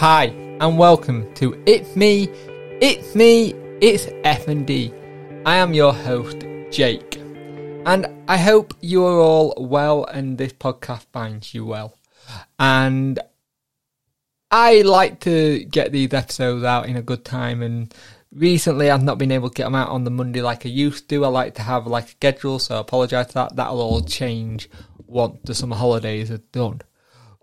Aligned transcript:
Hi, 0.00 0.28
and 0.60 0.78
welcome 0.78 1.30
to 1.34 1.62
It's 1.66 1.94
Me, 1.94 2.26
It's 2.80 3.14
Me, 3.14 3.52
It's 3.82 4.06
FND. 4.06 4.94
I 5.44 5.56
am 5.56 5.74
your 5.74 5.92
host, 5.92 6.38
Jake, 6.70 7.18
and 7.84 8.06
I 8.26 8.38
hope 8.38 8.72
you 8.80 9.04
are 9.04 9.20
all 9.20 9.52
well 9.58 10.04
and 10.06 10.38
this 10.38 10.54
podcast 10.54 11.04
finds 11.12 11.52
you 11.52 11.66
well. 11.66 11.98
And 12.58 13.18
I 14.50 14.80
like 14.80 15.20
to 15.20 15.64
get 15.64 15.92
these 15.92 16.14
episodes 16.14 16.64
out 16.64 16.86
in 16.86 16.96
a 16.96 17.02
good 17.02 17.26
time 17.26 17.60
and 17.60 17.94
recently 18.32 18.90
I've 18.90 19.02
not 19.02 19.18
been 19.18 19.32
able 19.32 19.50
to 19.50 19.54
get 19.54 19.64
them 19.64 19.74
out 19.74 19.90
on 19.90 20.04
the 20.04 20.10
Monday 20.10 20.40
like 20.40 20.64
I 20.64 20.70
used 20.70 21.10
to. 21.10 21.26
I 21.26 21.28
like 21.28 21.56
to 21.56 21.62
have 21.62 21.86
like 21.86 22.06
a 22.06 22.08
schedule, 22.12 22.58
so 22.58 22.76
I 22.76 22.80
apologise 22.80 23.26
for 23.26 23.32
that. 23.34 23.56
That'll 23.56 23.82
all 23.82 24.00
change 24.00 24.70
once 25.06 25.40
the 25.44 25.54
summer 25.54 25.76
holidays 25.76 26.30
are 26.30 26.38
done. 26.38 26.80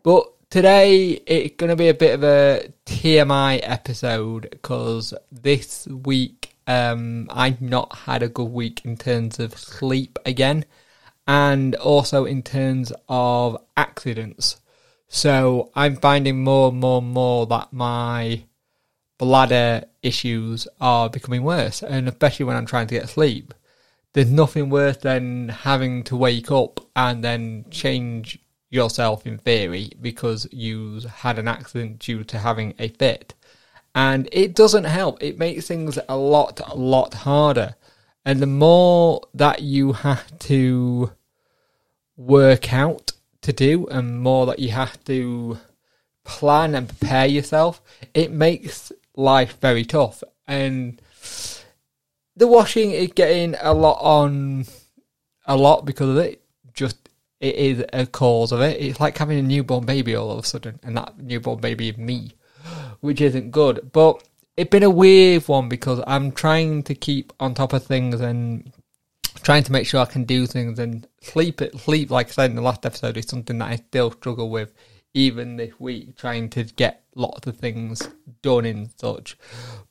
But 0.02 0.34
today 0.50 1.10
it's 1.26 1.56
going 1.58 1.70
to 1.70 1.76
be 1.76 1.90
a 1.90 1.94
bit 1.94 2.14
of 2.14 2.24
a 2.24 2.72
TMI 2.86 3.60
episode 3.64 4.48
because 4.50 5.14
this 5.32 5.88
week 5.88 6.56
um, 6.68 7.28
I've 7.32 7.62
not 7.62 7.96
had 7.96 8.24
a 8.24 8.30
good 8.30 8.52
week 8.52 8.86
in 8.86 8.98
terms 8.98 9.40
of 9.40 9.58
sleep 9.58 10.18
again 10.26 10.66
and 11.28 11.76
also 11.76 12.26
in 12.26 12.44
terms 12.44 12.94
of 13.10 13.62
accidents. 13.76 14.62
So 15.10 15.72
I'm 15.76 15.96
finding 15.98 16.44
more 16.44 16.70
and 16.70 16.80
more 16.80 17.00
and 17.00 17.12
more 17.12 17.46
that 17.48 17.74
my 17.74 18.44
bladder 19.18 19.86
issues 20.02 20.68
are 20.80 21.10
becoming 21.10 21.44
worse, 21.44 21.82
and 21.82 22.08
especially 22.08 22.46
when 22.46 22.56
I'm 22.56 22.66
trying 22.66 22.88
to 22.88 22.96
get 22.96 23.10
sleep. 23.10 23.54
There's 24.14 24.32
nothing 24.32 24.70
worse 24.70 24.98
than 24.98 25.50
having 25.50 26.04
to 26.06 26.16
wake 26.16 26.52
up 26.52 26.80
and 26.96 27.24
then 27.24 27.66
change 27.70 28.40
yourself 28.70 29.26
in 29.26 29.38
theory 29.38 29.92
because 30.02 30.48
you 30.52 31.02
had 31.18 31.40
an 31.40 31.48
accident 31.48 32.00
due 32.00 32.24
to 32.26 32.40
having 32.40 32.74
a 32.80 32.90
fit. 32.90 33.34
And 33.96 34.30
it 34.32 34.56
doesn't 34.56 34.84
help. 34.84 35.22
It 35.24 35.40
makes 35.40 35.68
things 35.68 35.98
a 36.08 36.18
lot, 36.18 36.60
a 36.66 36.76
lot 36.76 37.14
harder. 37.14 37.76
And 38.26 38.40
the 38.42 38.48
more 38.48 39.22
that 39.34 39.62
you 39.62 39.94
have 39.94 40.38
to 40.40 41.12
work 42.16 42.74
out 42.74 43.14
to 43.42 43.54
do 43.54 43.88
and 43.88 44.20
more 44.20 44.46
that 44.48 44.60
you 44.60 44.70
have 44.70 45.04
to 45.06 45.60
plan 46.26 46.76
and 46.76 46.90
prepare 46.90 47.26
yourself, 47.26 47.82
it 48.14 48.32
makes 48.32 48.92
life 49.16 49.58
very 49.62 49.86
tough. 49.86 50.24
And 50.46 51.02
the 52.36 52.48
washing 52.48 52.92
is 52.92 53.12
getting 53.14 53.56
a 53.62 53.74
lot 53.74 54.00
on 54.02 54.66
a 55.46 55.56
lot 55.56 55.86
because 55.86 56.10
of 56.10 56.18
it. 56.18 56.42
Just 56.74 57.07
it 57.40 57.56
is 57.56 57.86
a 57.94 58.06
cause 58.06 58.52
of 58.52 58.62
it. 58.62 58.82
It's 58.82 59.00
like 59.00 59.18
having 59.18 59.40
a 59.40 59.44
newborn 59.44 59.86
baby 59.86 60.16
all 60.16 60.32
of 60.32 60.40
a 60.40 60.48
sudden, 60.48 60.80
and 60.84 60.98
that 60.98 61.20
newborn 61.20 61.60
baby 61.60 61.90
is 61.90 61.98
me, 61.98 62.32
which 63.02 63.22
isn't 63.22 63.52
good. 63.52 63.92
But 63.92 64.24
it's 64.56 64.70
been 64.70 64.84
a 64.84 64.90
weird 64.90 65.48
one 65.48 65.70
because 65.70 66.02
I'm 66.08 66.32
trying 66.32 66.84
to 66.84 66.96
keep 66.96 67.32
on 67.40 67.54
top 67.54 67.74
of 67.74 67.86
things 67.86 68.22
and 68.22 68.72
trying 69.44 69.64
to 69.64 69.72
make 69.72 69.86
sure 69.86 70.02
I 70.02 70.06
can 70.06 70.24
do 70.24 70.48
things 70.48 70.80
and 70.80 71.08
sleep. 71.22 71.62
It 71.62 71.80
sleep, 71.80 72.10
like 72.10 72.28
I 72.28 72.32
said 72.32 72.50
in 72.50 72.56
the 72.56 72.62
last 72.62 72.86
episode, 72.86 73.18
is 73.18 73.28
something 73.28 73.60
that 73.60 73.70
I 73.70 73.76
still 73.76 74.12
struggle 74.12 74.50
with 74.50 74.74
even 75.14 75.56
this 75.58 75.80
week, 75.80 76.16
trying 76.16 76.50
to 76.50 76.64
get 76.64 77.04
lots 77.16 77.48
of 77.48 77.58
things 77.58 78.08
done 78.42 78.66
and 78.66 78.90
such. 78.98 79.38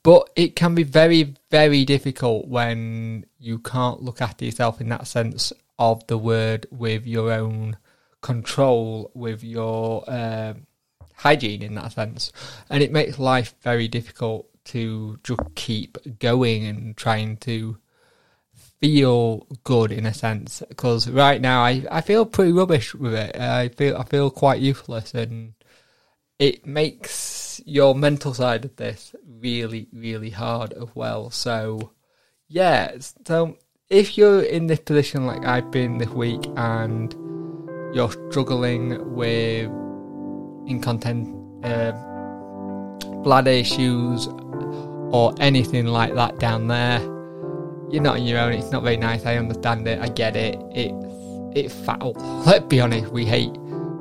But 0.02 0.30
it 0.36 0.54
can 0.54 0.74
be 0.74 0.84
very, 0.84 1.34
very 1.50 1.84
difficult 1.84 2.46
when 2.46 3.26
you 3.38 3.58
can't 3.58 4.02
look 4.02 4.20
after 4.20 4.44
yourself 4.44 4.80
in 4.80 4.88
that 4.90 5.06
sense 5.06 5.52
of 5.78 6.06
the 6.06 6.18
word 6.18 6.66
with 6.70 7.06
your 7.06 7.32
own 7.32 7.76
control, 8.20 9.10
with 9.14 9.44
your 9.44 10.04
uh, 10.08 10.54
hygiene 11.16 11.62
in 11.62 11.74
that 11.74 11.92
sense. 11.92 12.32
And 12.70 12.82
it 12.82 12.92
makes 12.92 13.18
life 13.18 13.54
very 13.62 13.88
difficult 13.88 14.48
to 14.66 15.18
just 15.22 15.40
keep 15.54 16.18
going 16.18 16.64
and 16.64 16.96
trying 16.96 17.36
to 17.38 17.78
feel 18.80 19.46
good 19.64 19.90
in 19.92 20.04
a 20.06 20.12
sense 20.12 20.62
because 20.68 21.08
right 21.08 21.40
now 21.40 21.62
I, 21.62 21.84
I 21.90 22.00
feel 22.00 22.26
pretty 22.26 22.52
rubbish 22.52 22.94
with 22.94 23.14
it. 23.14 23.36
I 23.36 23.68
feel 23.68 23.96
I 23.96 24.04
feel 24.04 24.30
quite 24.30 24.60
useless 24.60 25.14
and 25.14 25.54
it 26.38 26.66
makes 26.66 27.60
your 27.64 27.94
mental 27.94 28.34
side 28.34 28.64
of 28.64 28.76
this 28.76 29.14
really, 29.26 29.88
really 29.92 30.30
hard 30.30 30.72
as 30.74 30.88
well. 30.94 31.30
So, 31.30 31.92
yeah, 32.48 32.96
so 33.26 33.56
if 33.88 34.18
you're 34.18 34.42
in 34.42 34.66
this 34.66 34.80
position 34.80 35.26
like 35.26 35.44
I've 35.44 35.70
been 35.70 35.98
this 35.98 36.08
week 36.08 36.44
and 36.56 37.12
you're 37.94 38.10
struggling 38.30 39.14
with 39.14 39.70
incontinent 40.66 41.64
uh, 41.64 41.92
bladder 43.22 43.52
issues 43.52 44.26
or 45.12 45.32
anything 45.38 45.86
like 45.86 46.14
that 46.14 46.40
down 46.40 46.66
there, 46.66 47.00
you're 47.88 48.02
not 48.02 48.16
on 48.16 48.24
your 48.24 48.40
own. 48.40 48.54
It's 48.54 48.72
not 48.72 48.82
very 48.82 48.96
nice. 48.96 49.24
I 49.24 49.36
understand 49.36 49.86
it. 49.86 50.00
I 50.00 50.08
get 50.08 50.34
it. 50.34 50.60
It's 50.72 51.06
it's 51.56 51.74
foul. 51.86 52.12
Let's 52.44 52.66
be 52.66 52.80
honest. 52.80 53.12
We 53.12 53.24
hate 53.24 53.52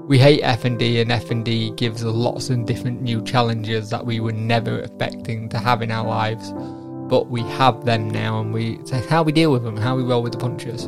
we 0.07 0.17
hate 0.17 0.41
FND 0.41 1.01
and 1.01 1.11
FND 1.11 1.75
gives 1.77 2.03
us 2.03 2.11
lots 2.11 2.49
of 2.49 2.65
different 2.65 3.01
new 3.03 3.23
challenges 3.23 3.91
that 3.91 4.03
we 4.03 4.19
were 4.19 4.31
never 4.31 4.79
expecting 4.79 5.47
to 5.49 5.59
have 5.59 5.83
in 5.83 5.91
our 5.91 6.07
lives 6.07 6.51
but 7.07 7.29
we 7.29 7.41
have 7.41 7.85
them 7.85 8.09
now 8.09 8.39
and 8.41 8.53
we 8.53 8.79
so 8.85 8.99
how 9.09 9.23
we 9.23 9.31
deal 9.31 9.51
with 9.51 9.63
them 9.63 9.77
how 9.77 9.95
we 9.95 10.03
roll 10.03 10.23
with 10.23 10.33
the 10.33 10.39
punches. 10.39 10.83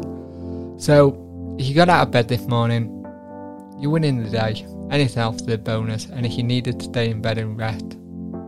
So 0.84 1.24
if 1.60 1.68
you 1.68 1.76
got 1.76 1.90
out 1.90 2.08
of 2.08 2.12
bed 2.12 2.28
this 2.28 2.46
morning 2.48 2.94
you're 3.80 3.92
winning 3.92 4.24
the 4.24 4.30
day. 4.30 4.66
Anything 4.90 5.20
else 5.22 5.42
is 5.42 5.48
a 5.50 5.58
bonus 5.58 6.06
and 6.06 6.26
if 6.26 6.38
you 6.38 6.44
needed 6.44 6.80
to 6.80 6.86
stay 6.86 7.10
in 7.10 7.22
bed 7.22 7.38
and 7.38 7.58
rest 7.58 7.98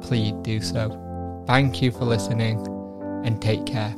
please 0.01 0.33
do 0.41 0.61
so. 0.61 1.43
Thank 1.47 1.81
you 1.81 1.91
for 1.91 2.05
listening 2.05 2.65
and 3.25 3.41
take 3.41 3.65
care 3.65 3.93